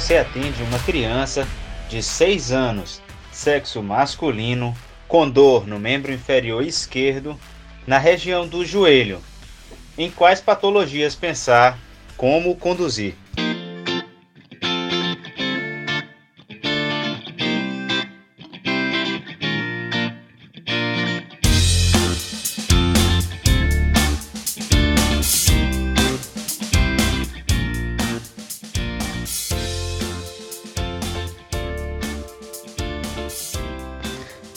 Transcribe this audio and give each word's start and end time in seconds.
você 0.00 0.16
atende 0.16 0.62
uma 0.62 0.78
criança 0.78 1.46
de 1.90 2.02
6 2.02 2.52
anos, 2.52 3.02
sexo 3.30 3.82
masculino, 3.82 4.74
com 5.06 5.28
dor 5.28 5.66
no 5.66 5.78
membro 5.78 6.10
inferior 6.10 6.64
esquerdo, 6.64 7.38
na 7.86 7.98
região 7.98 8.48
do 8.48 8.64
joelho. 8.64 9.20
Em 9.98 10.10
quais 10.10 10.40
patologias 10.40 11.14
pensar, 11.14 11.78
como 12.16 12.56
conduzir? 12.56 13.14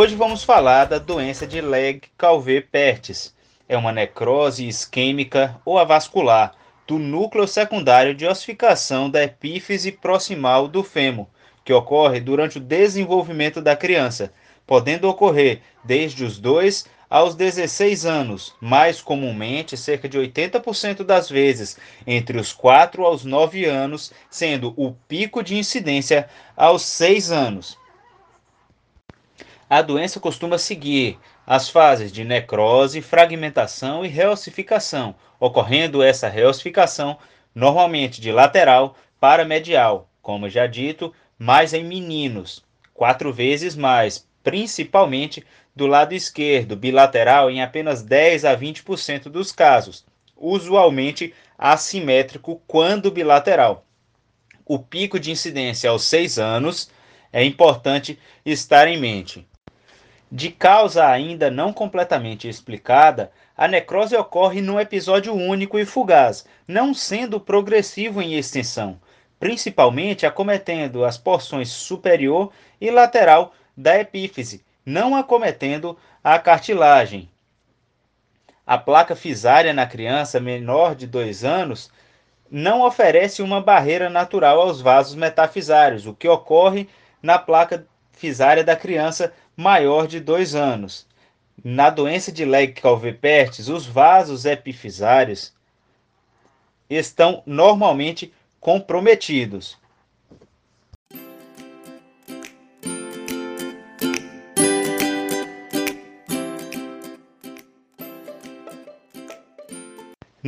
Hoje 0.00 0.14
vamos 0.14 0.44
falar 0.44 0.84
da 0.84 0.96
doença 0.96 1.44
de 1.44 1.60
Legg-Calvé-Perthes. 1.60 3.34
É 3.68 3.76
uma 3.76 3.90
necrose 3.90 4.64
isquêmica 4.64 5.60
ou 5.64 5.76
avascular 5.76 6.54
do 6.86 7.00
núcleo 7.00 7.48
secundário 7.48 8.14
de 8.14 8.24
ossificação 8.24 9.10
da 9.10 9.24
epífise 9.24 9.90
proximal 9.90 10.68
do 10.68 10.84
fêmur, 10.84 11.26
que 11.64 11.72
ocorre 11.72 12.20
durante 12.20 12.58
o 12.58 12.60
desenvolvimento 12.60 13.60
da 13.60 13.74
criança, 13.74 14.32
podendo 14.64 15.08
ocorrer 15.08 15.62
desde 15.82 16.22
os 16.22 16.38
2 16.38 16.86
aos 17.10 17.34
16 17.34 18.06
anos, 18.06 18.54
mais 18.60 19.02
comumente 19.02 19.76
cerca 19.76 20.08
de 20.08 20.16
80% 20.16 21.02
das 21.02 21.28
vezes 21.28 21.76
entre 22.06 22.38
os 22.38 22.52
4 22.52 23.04
aos 23.04 23.24
9 23.24 23.64
anos, 23.64 24.12
sendo 24.30 24.72
o 24.76 24.92
pico 25.08 25.42
de 25.42 25.56
incidência 25.56 26.28
aos 26.56 26.82
6 26.82 27.32
anos. 27.32 27.76
A 29.70 29.82
doença 29.82 30.18
costuma 30.18 30.56
seguir 30.56 31.18
as 31.46 31.68
fases 31.68 32.10
de 32.10 32.24
necrose, 32.24 33.02
fragmentação 33.02 34.02
e 34.02 34.08
reossificação, 34.08 35.14
ocorrendo 35.38 36.02
essa 36.02 36.26
reossificação 36.26 37.18
normalmente 37.54 38.18
de 38.18 38.32
lateral 38.32 38.96
para 39.20 39.44
medial, 39.44 40.08
como 40.22 40.48
já 40.48 40.66
dito, 40.66 41.12
mais 41.38 41.74
em 41.74 41.84
meninos, 41.84 42.64
quatro 42.94 43.30
vezes 43.30 43.76
mais, 43.76 44.26
principalmente 44.42 45.44
do 45.76 45.86
lado 45.86 46.14
esquerdo, 46.14 46.74
bilateral 46.74 47.50
em 47.50 47.60
apenas 47.60 48.02
10 48.02 48.46
a 48.46 48.56
20% 48.56 49.24
dos 49.24 49.52
casos, 49.52 50.04
usualmente 50.34 51.34
assimétrico 51.58 52.62
quando 52.66 53.10
bilateral. 53.10 53.84
O 54.64 54.78
pico 54.78 55.20
de 55.20 55.30
incidência 55.30 55.90
aos 55.90 56.04
6 56.04 56.38
anos 56.38 56.90
é 57.32 57.44
importante 57.44 58.18
estar 58.44 58.88
em 58.88 58.98
mente. 58.98 59.47
De 60.30 60.50
causa 60.50 61.06
ainda 61.06 61.50
não 61.50 61.72
completamente 61.72 62.48
explicada, 62.48 63.32
a 63.56 63.66
necrose 63.66 64.14
ocorre 64.14 64.60
num 64.60 64.78
episódio 64.78 65.34
único 65.34 65.78
e 65.78 65.86
fugaz, 65.86 66.46
não 66.66 66.92
sendo 66.92 67.40
progressivo 67.40 68.20
em 68.20 68.34
extensão, 68.34 69.00
principalmente 69.40 70.26
acometendo 70.26 71.04
as 71.04 71.16
porções 71.16 71.70
superior 71.70 72.52
e 72.78 72.90
lateral 72.90 73.54
da 73.74 73.98
epífise, 73.98 74.62
não 74.84 75.16
acometendo 75.16 75.96
a 76.22 76.38
cartilagem. 76.38 77.30
A 78.66 78.76
placa 78.76 79.16
fisária 79.16 79.72
na 79.72 79.86
criança 79.86 80.38
menor 80.38 80.94
de 80.94 81.06
2 81.06 81.42
anos 81.42 81.90
não 82.50 82.82
oferece 82.82 83.40
uma 83.40 83.62
barreira 83.62 84.10
natural 84.10 84.60
aos 84.60 84.82
vasos 84.82 85.14
metafisários, 85.14 86.06
o 86.06 86.12
que 86.12 86.28
ocorre 86.28 86.86
na 87.22 87.38
placa 87.38 87.86
fisária 88.12 88.62
da 88.62 88.76
criança 88.76 89.32
maior 89.58 90.06
de 90.06 90.20
dois 90.20 90.54
anos. 90.54 91.04
Na 91.64 91.90
doença 91.90 92.30
de 92.30 92.44
Legg-Calvé-Perthes, 92.44 93.68
os 93.68 93.84
vasos 93.84 94.44
epifisários 94.44 95.52
estão 96.88 97.42
normalmente 97.44 98.32
comprometidos. 98.60 99.76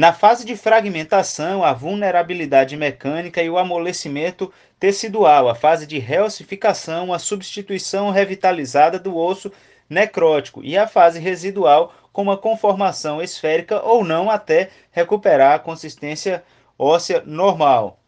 Na 0.00 0.15
fase 0.15 0.47
de 0.47 0.56
fragmentação, 0.56 1.62
a 1.62 1.75
vulnerabilidade 1.75 2.75
mecânica 2.75 3.43
e 3.43 3.50
o 3.50 3.59
amolecimento 3.59 4.50
tecidual, 4.78 5.47
a 5.47 5.55
fase 5.55 5.87
de 5.87 5.99
reossificação, 5.99 7.12
a 7.12 7.19
substituição 7.19 8.09
revitalizada 8.09 8.99
do 8.99 9.15
osso 9.15 9.53
necrótico 9.91 10.65
e 10.65 10.75
a 10.75 10.87
fase 10.87 11.21
residual 11.21 11.93
com 12.15 12.22
uma 12.22 12.39
conformação 12.39 13.21
esférica 13.21 13.83
ou 13.83 14.03
não 14.03 14.31
até 14.31 14.71
recuperar 14.91 15.56
a 15.56 15.59
consistência 15.59 16.43
óssea 16.78 17.22
normal. 17.27 18.00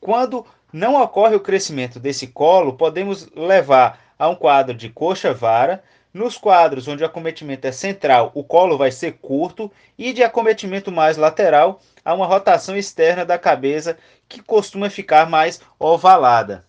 Quando 0.00 0.44
não 0.72 1.00
ocorre 1.00 1.36
o 1.36 1.40
crescimento 1.40 2.00
desse 2.00 2.26
colo, 2.26 2.72
podemos 2.72 3.30
levar 3.36 4.00
a 4.18 4.28
um 4.28 4.34
quadro 4.34 4.74
de 4.74 4.88
coxa-vara, 4.88 5.80
nos 6.14 6.38
quadros 6.38 6.86
onde 6.86 7.02
o 7.02 7.06
acometimento 7.06 7.66
é 7.66 7.72
central, 7.72 8.30
o 8.34 8.44
colo 8.44 8.78
vai 8.78 8.92
ser 8.92 9.18
curto 9.20 9.70
e 9.98 10.12
de 10.12 10.22
acometimento 10.22 10.92
mais 10.92 11.16
lateral, 11.16 11.80
há 12.04 12.14
uma 12.14 12.24
rotação 12.24 12.76
externa 12.76 13.24
da 13.24 13.36
cabeça 13.36 13.98
que 14.28 14.40
costuma 14.40 14.88
ficar 14.88 15.28
mais 15.28 15.60
ovalada. 15.76 16.64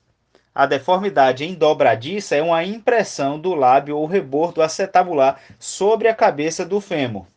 A 0.53 0.65
deformidade 0.65 1.43
em 1.43 1.53
dobradiça 1.53 2.35
é 2.35 2.41
uma 2.41 2.63
impressão 2.63 3.39
do 3.39 3.53
lábio 3.53 3.97
ou 3.97 4.07
rebordo 4.07 4.63
acetabular 4.63 5.39
sobre 5.59 6.07
a 6.07 6.15
cabeça 6.15 6.65
do 6.65 6.81
fêmur. 6.81 7.27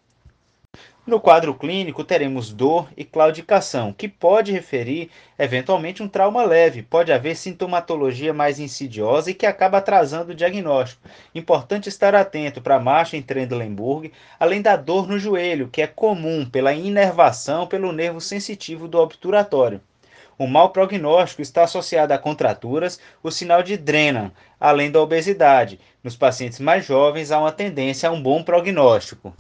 No 1.09 1.19
quadro 1.19 1.55
clínico, 1.55 2.05
teremos 2.05 2.53
dor 2.53 2.87
e 2.95 3.03
claudicação, 3.03 3.95
que 3.95 4.07
pode 4.07 4.53
referir 4.53 5.09
eventualmente 5.39 6.03
um 6.03 6.07
trauma 6.07 6.45
leve. 6.45 6.83
Pode 6.83 7.11
haver 7.11 7.35
sintomatologia 7.35 8.35
mais 8.35 8.61
insidiosa 8.61 9.31
e 9.31 9.35
que 9.35 9.47
acaba 9.47 9.79
atrasando 9.79 10.33
o 10.33 10.35
diagnóstico. 10.35 11.09
Importante 11.35 11.89
estar 11.89 12.15
atento 12.15 12.61
para 12.61 12.77
a 12.77 12.79
marcha 12.79 13.17
em 13.17 13.23
Trendelenburg, 13.23 14.13
além 14.39 14.61
da 14.61 14.77
dor 14.77 15.09
no 15.09 15.19
joelho, 15.19 15.71
que 15.73 15.81
é 15.81 15.87
comum 15.87 16.45
pela 16.45 16.75
inervação 16.75 17.67
pelo 17.67 17.91
nervo 17.91 18.21
sensitivo 18.21 18.87
do 18.87 18.99
obturatório. 18.99 19.81
O 20.39 20.47
mau 20.47 20.69
prognóstico 20.69 21.41
está 21.41 21.65
associado 21.65 22.13
a 22.13 22.19
contraturas, 22.19 23.01
o 23.23 23.31
sinal 23.31 23.63
de 23.63 23.79
drena, 23.79 24.31
além 24.61 24.91
da 24.91 25.01
obesidade. 25.01 25.81
Nos 26.05 26.17
pacientes 26.17 26.61
mais 26.61 26.85
jovens, 26.85 27.32
há 27.32 27.38
uma 27.38 27.50
tendência 27.50 28.11
a 28.11 28.12
um 28.12 28.23
bom 28.23 28.43
prognóstico. 28.43 29.35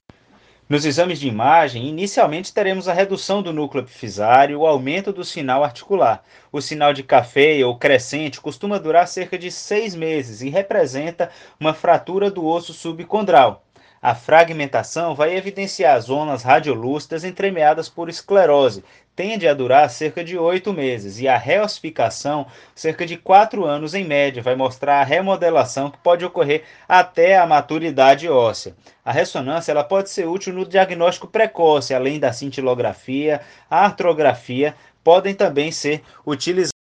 Nos 0.68 0.84
exames 0.84 1.18
de 1.18 1.26
imagem, 1.26 1.88
inicialmente 1.88 2.52
teremos 2.52 2.88
a 2.88 2.92
redução 2.92 3.42
do 3.42 3.54
núcleo 3.54 3.82
epifisário 3.82 4.52
e 4.52 4.56
o 4.56 4.66
aumento 4.66 5.10
do 5.10 5.24
sinal 5.24 5.64
articular. 5.64 6.22
O 6.52 6.60
sinal 6.60 6.92
de 6.92 7.02
café 7.02 7.64
ou 7.64 7.78
crescente 7.78 8.38
costuma 8.38 8.78
durar 8.78 9.08
cerca 9.08 9.38
de 9.38 9.50
seis 9.50 9.94
meses 9.94 10.42
e 10.42 10.50
representa 10.50 11.30
uma 11.58 11.72
fratura 11.72 12.30
do 12.30 12.44
osso 12.44 12.74
subcondral. 12.74 13.64
A 14.02 14.14
fragmentação 14.14 15.14
vai 15.14 15.34
evidenciar 15.34 15.98
zonas 16.02 16.42
radiolúcidas 16.42 17.24
entremeadas 17.24 17.88
por 17.88 18.10
esclerose, 18.10 18.84
tende 19.18 19.48
a 19.48 19.52
durar 19.52 19.90
cerca 19.90 20.22
de 20.22 20.38
oito 20.38 20.72
meses, 20.72 21.18
e 21.18 21.26
a 21.26 21.36
reossificação, 21.36 22.46
cerca 22.72 23.04
de 23.04 23.16
quatro 23.16 23.64
anos 23.64 23.92
em 23.92 24.04
média, 24.04 24.40
vai 24.40 24.54
mostrar 24.54 25.00
a 25.00 25.04
remodelação 25.04 25.90
que 25.90 25.98
pode 25.98 26.24
ocorrer 26.24 26.62
até 26.88 27.36
a 27.36 27.44
maturidade 27.44 28.28
óssea. 28.28 28.76
A 29.04 29.10
ressonância 29.10 29.72
ela 29.72 29.82
pode 29.82 30.08
ser 30.08 30.28
útil 30.28 30.52
no 30.52 30.64
diagnóstico 30.64 31.26
precoce, 31.26 31.92
além 31.92 32.20
da 32.20 32.32
cintilografia, 32.32 33.40
a 33.68 33.86
artrografia 33.86 34.72
podem 35.02 35.34
também 35.34 35.72
ser 35.72 36.00
utilizadas. 36.24 36.77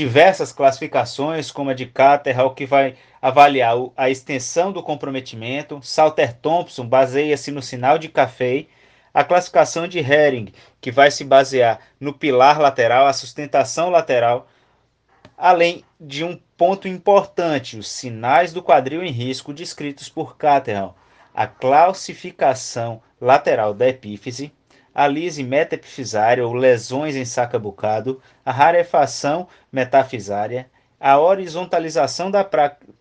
Diversas 0.00 0.50
classificações, 0.50 1.50
como 1.50 1.68
a 1.68 1.74
de 1.74 1.84
Caterhall, 1.84 2.54
que 2.54 2.64
vai 2.64 2.96
avaliar 3.20 3.74
a 3.94 4.08
extensão 4.08 4.72
do 4.72 4.82
comprometimento. 4.82 5.78
Salter 5.82 6.32
Thompson 6.32 6.86
baseia-se 6.86 7.50
no 7.50 7.60
sinal 7.60 7.98
de 7.98 8.08
café. 8.08 8.64
A 9.12 9.22
classificação 9.22 9.86
de 9.86 9.98
Hering, 9.98 10.54
que 10.80 10.90
vai 10.90 11.10
se 11.10 11.22
basear 11.22 11.80
no 12.00 12.14
pilar 12.14 12.58
lateral, 12.58 13.06
a 13.06 13.12
sustentação 13.12 13.90
lateral, 13.90 14.48
além 15.36 15.84
de 16.00 16.24
um 16.24 16.40
ponto 16.56 16.88
importante, 16.88 17.76
os 17.76 17.90
sinais 17.90 18.54
do 18.54 18.62
quadril 18.62 19.04
em 19.04 19.10
risco 19.10 19.52
descritos 19.52 20.08
por 20.08 20.38
Caterham, 20.38 20.94
a 21.34 21.46
classificação 21.46 23.02
lateral 23.20 23.74
da 23.74 23.86
epífise, 23.86 24.50
a 24.94 25.06
lise 25.06 25.42
metaepifisária 25.42 26.46
ou 26.46 26.52
lesões 26.52 27.16
em 27.16 27.24
saca-bucado, 27.24 28.20
a 28.44 28.52
rarefação 28.52 29.48
metafisária, 29.72 30.68
a 30.98 31.18
horizontalização 31.18 32.30
da 32.30 32.44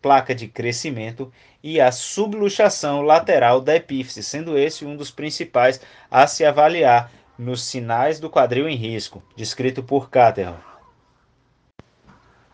placa 0.01 0.33
de 0.33 0.47
crescimento 0.47 1.31
e 1.61 1.81
a 1.81 1.91
subluxação 1.91 3.01
lateral 3.01 3.59
da 3.59 3.75
epífise, 3.75 4.23
sendo 4.23 4.57
esse 4.57 4.85
um 4.85 4.95
dos 4.95 5.11
principais 5.11 5.81
a 6.09 6.25
se 6.25 6.45
avaliar 6.45 7.11
nos 7.37 7.63
sinais 7.63 8.19
do 8.19 8.29
quadril 8.29 8.69
em 8.69 8.75
risco, 8.75 9.21
descrito 9.35 9.83
por 9.83 10.09
Caterham. 10.09 10.57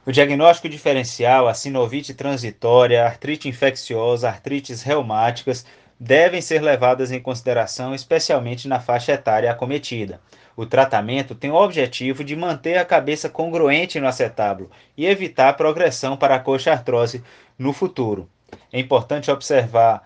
O 0.06 0.12
diagnóstico 0.12 0.70
diferencial, 0.70 1.48
a 1.48 1.54
sinovite 1.56 2.14
transitória, 2.14 3.04
artrite 3.04 3.50
infecciosa, 3.50 4.30
artrites 4.30 4.84
reumáticas, 4.84 5.66
devem 6.00 6.42
ser 6.42 6.62
levadas 6.62 7.12
em 7.12 7.22
consideração, 7.22 7.96
especialmente 7.96 8.68
na 8.68 8.80
faixa 8.80 9.14
etária 9.14 9.50
acometida. 9.50 10.20
O 10.56 10.66
tratamento 10.66 11.36
tem 11.36 11.52
o 11.52 11.56
objetivo 11.56 12.24
de 12.24 12.36
manter 12.36 12.78
a 12.78 12.86
cabeça 12.86 13.30
congruente 13.30 14.00
no 14.00 14.08
acetábulo 14.08 14.72
e 14.96 15.06
evitar 15.06 15.50
a 15.50 15.54
progressão 15.54 16.16
para 16.16 16.36
a 16.36 16.40
coxa-artrose 16.40 17.24
no 17.58 17.74
futuro. 17.74 18.30
É 18.72 18.80
importante 18.80 19.32
observar 19.32 20.04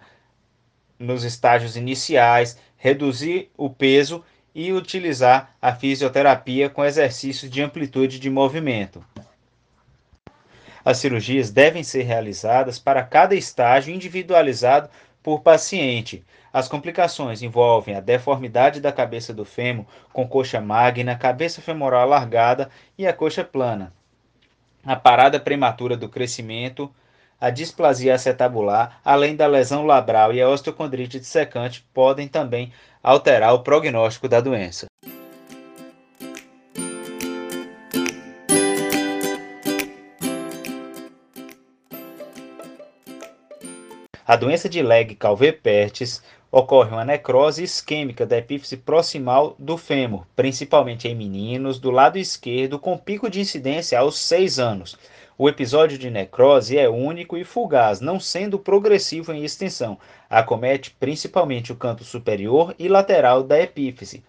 nos 0.97 1.23
estágios 1.23 1.75
iniciais, 1.75 2.57
reduzir 2.77 3.49
o 3.55 3.69
peso 3.69 4.23
e 4.53 4.73
utilizar 4.73 5.55
a 5.61 5.73
fisioterapia 5.73 6.69
com 6.69 6.83
exercícios 6.83 7.49
de 7.49 7.61
amplitude 7.61 8.19
de 8.19 8.29
movimento. 8.29 9.03
As 10.83 10.97
cirurgias 10.97 11.51
devem 11.51 11.83
ser 11.83 12.03
realizadas 12.03 12.79
para 12.79 13.03
cada 13.03 13.35
estágio 13.35 13.93
individualizado 13.93 14.89
por 15.21 15.41
paciente. 15.41 16.23
As 16.51 16.67
complicações 16.67 17.41
envolvem 17.41 17.95
a 17.95 17.99
deformidade 17.99 18.81
da 18.81 18.91
cabeça 18.91 19.33
do 19.33 19.45
fêmur 19.45 19.85
com 20.11 20.27
coxa 20.27 20.59
magna, 20.59 21.15
cabeça 21.15 21.61
femoral 21.61 22.01
alargada 22.01 22.69
e 22.97 23.05
a 23.05 23.13
coxa 23.13 23.43
plana. 23.43 23.93
A 24.83 24.95
parada 24.95 25.39
prematura 25.39 25.95
do 25.95 26.09
crescimento, 26.09 26.93
a 27.39 27.49
displasia 27.49 28.15
acetabular, 28.15 28.99
além 29.03 29.35
da 29.35 29.47
lesão 29.47 29.85
labral 29.85 30.33
e 30.33 30.41
a 30.41 30.49
osteocondrite 30.49 31.19
dissecante 31.19 31.87
podem 31.93 32.27
também 32.27 32.73
alterar 33.01 33.53
o 33.53 33.63
prognóstico 33.63 34.27
da 34.27 34.41
doença. 34.41 34.88
A 44.29 44.35
doença 44.35 44.69
de 44.69 44.79
Legg-Calvé-Perthes 44.83 46.21
ocorre 46.51 46.91
uma 46.91 47.03
necrose 47.03 47.63
isquêmica 47.63 48.27
da 48.27 48.37
epífise 48.37 48.77
proximal 48.77 49.55
do 49.57 49.75
fêmur, 49.75 50.23
principalmente 50.35 51.07
em 51.07 51.15
meninos 51.15 51.79
do 51.79 51.89
lado 51.89 52.15
esquerdo, 52.19 52.77
com 52.77 52.95
pico 52.95 53.27
de 53.27 53.39
incidência 53.41 53.97
aos 53.97 54.19
6 54.19 54.59
anos. 54.59 54.95
O 55.35 55.49
episódio 55.49 55.97
de 55.97 56.11
necrose 56.11 56.77
é 56.77 56.87
único 56.87 57.37
e 57.37 57.43
fugaz, 57.43 58.01
não 58.01 58.19
sendo 58.19 58.59
progressivo 58.59 59.33
em 59.33 59.43
extensão. 59.43 59.97
Acomete 60.29 60.91
principalmente 60.99 61.71
o 61.71 61.75
canto 61.75 62.03
superior 62.03 62.75
e 62.77 62.87
lateral 62.87 63.41
da 63.41 63.59
epífise. 63.59 64.23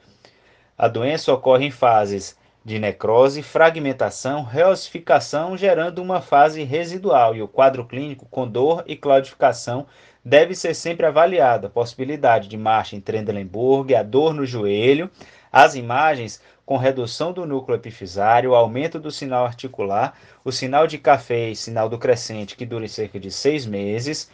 A 0.78 0.88
doença 0.88 1.30
ocorre 1.30 1.66
em 1.66 1.70
fases 1.70 2.38
de 2.64 2.78
necrose, 2.78 3.42
fragmentação, 3.42 4.42
reossificação, 4.42 5.56
gerando 5.56 6.02
uma 6.02 6.20
fase 6.20 6.62
residual, 6.62 7.34
e 7.34 7.42
o 7.42 7.48
quadro 7.48 7.84
clínico 7.84 8.26
com 8.30 8.46
dor 8.46 8.84
e 8.86 8.96
claudificação 8.96 9.86
deve 10.24 10.54
ser 10.54 10.74
sempre 10.74 11.06
avaliado. 11.06 11.66
A 11.66 11.70
possibilidade 11.70 12.48
de 12.48 12.56
marcha 12.56 12.94
em 12.94 13.00
Trendelenburg, 13.00 13.94
a 13.94 14.02
dor 14.02 14.34
no 14.34 14.44
joelho, 14.44 15.10
as 15.50 15.74
imagens 15.74 16.42
com 16.66 16.76
redução 16.76 17.32
do 17.32 17.46
núcleo 17.46 17.76
epifisário, 17.76 18.54
aumento 18.54 19.00
do 19.00 19.10
sinal 19.10 19.44
articular, 19.44 20.16
o 20.44 20.52
sinal 20.52 20.86
de 20.86 20.98
café 20.98 21.48
e 21.48 21.56
sinal 21.56 21.88
do 21.88 21.98
crescente 21.98 22.56
que 22.56 22.66
dure 22.66 22.88
cerca 22.88 23.18
de 23.18 23.30
seis 23.30 23.66
meses. 23.66 24.30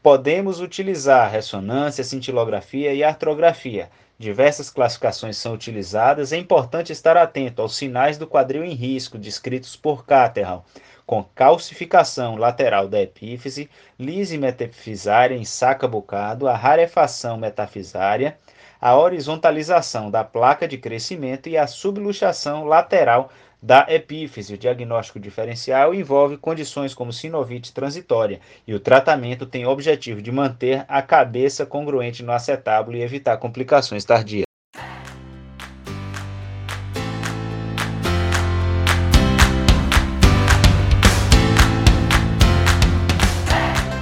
Podemos 0.00 0.60
utilizar 0.60 1.30
ressonância, 1.30 2.04
cintilografia 2.04 2.92
e 2.92 3.02
artrografia 3.02 3.90
Diversas 4.22 4.70
classificações 4.70 5.36
são 5.36 5.52
utilizadas. 5.52 6.32
É 6.32 6.36
importante 6.36 6.92
estar 6.92 7.16
atento 7.16 7.60
aos 7.60 7.76
sinais 7.76 8.16
do 8.16 8.24
quadril 8.24 8.64
em 8.64 8.72
risco 8.72 9.18
descritos 9.18 9.74
por 9.74 10.06
Caterham, 10.06 10.62
com 11.04 11.24
calcificação 11.24 12.36
lateral 12.36 12.86
da 12.86 13.02
epífise, 13.02 13.68
lise 13.98 14.38
metafisária 14.38 15.34
em 15.34 15.44
saca-bocado, 15.44 16.46
a 16.46 16.54
rarefação 16.54 17.36
metafisária, 17.36 18.38
a 18.80 18.94
horizontalização 18.94 20.08
da 20.08 20.22
placa 20.22 20.68
de 20.68 20.78
crescimento 20.78 21.48
e 21.48 21.58
a 21.58 21.66
subluxação 21.66 22.64
lateral 22.64 23.28
da 23.62 23.86
epífise. 23.88 24.54
O 24.54 24.58
diagnóstico 24.58 25.20
diferencial 25.20 25.94
envolve 25.94 26.36
condições 26.36 26.94
como 26.94 27.12
sinovite 27.12 27.72
transitória 27.72 28.40
e 28.66 28.74
o 28.74 28.80
tratamento 28.80 29.46
tem 29.46 29.64
o 29.64 29.70
objetivo 29.70 30.20
de 30.20 30.32
manter 30.32 30.84
a 30.88 31.00
cabeça 31.00 31.64
congruente 31.64 32.22
no 32.22 32.32
acetábulo 32.32 32.96
e 32.96 33.02
evitar 33.02 33.36
complicações 33.38 34.04
tardias. 34.04 34.51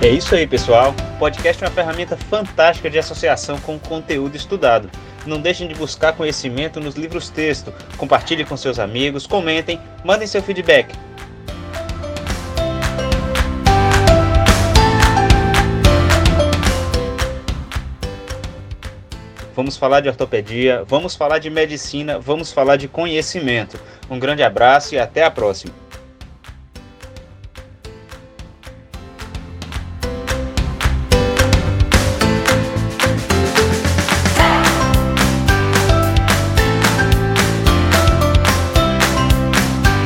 É 0.03 0.09
isso 0.09 0.35
aí, 0.35 0.47
pessoal. 0.47 0.95
O 1.17 1.19
podcast 1.19 1.63
é 1.63 1.67
uma 1.67 1.75
ferramenta 1.75 2.17
fantástica 2.17 2.89
de 2.89 2.99
associação 2.99 3.61
com 3.61 3.77
o 3.77 3.79
conteúdo 3.79 4.35
estudado. 4.35 4.91
Não 5.27 5.39
deixem 5.39 5.69
de 5.69 5.75
buscar 5.75 6.15
conhecimento 6.15 6.81
nos 6.81 6.95
livros 6.95 7.29
texto. 7.29 7.71
Compartilhe 7.99 8.47
com 8.47 8.57
seus 8.57 8.79
amigos, 8.79 9.27
comentem, 9.27 9.79
mandem 10.03 10.27
seu 10.27 10.43
feedback. 10.43 10.95
Vamos 19.55 19.77
falar 19.77 20.01
de 20.01 20.09
ortopedia, 20.09 20.83
vamos 20.87 21.15
falar 21.15 21.39
de 21.39 21.51
medicina, 21.51 22.19
vamos 22.19 22.51
falar 22.51 22.77
de 22.77 22.89
conhecimento. 22.89 23.79
Um 24.09 24.19
grande 24.19 24.43
abraço 24.43 24.95
e 24.95 24.99
até 24.99 25.23
a 25.23 25.31
próxima. 25.31 25.90